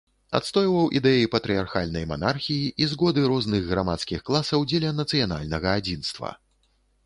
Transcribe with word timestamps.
Адстойваў 0.37 0.87
ідэі 0.99 1.29
патрыярхальнай 1.35 2.07
манархіі 2.13 2.73
і 2.85 2.89
згоды 2.95 3.27
розных 3.35 3.69
грамадскіх 3.71 4.19
класаў 4.31 4.67
дзеля 4.73 4.97
нацыянальнага 5.05 5.79
адзінства. 5.83 6.37